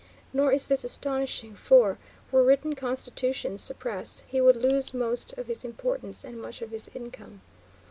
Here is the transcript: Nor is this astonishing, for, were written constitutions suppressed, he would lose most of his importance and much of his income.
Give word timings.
Nor 0.33 0.51
is 0.51 0.65
this 0.65 0.83
astonishing, 0.83 1.53
for, 1.53 1.99
were 2.31 2.41
written 2.43 2.73
constitutions 2.73 3.61
suppressed, 3.61 4.23
he 4.25 4.41
would 4.41 4.55
lose 4.55 4.95
most 4.95 5.37
of 5.37 5.45
his 5.45 5.63
importance 5.63 6.23
and 6.23 6.41
much 6.41 6.63
of 6.63 6.71
his 6.71 6.89
income. 6.95 7.41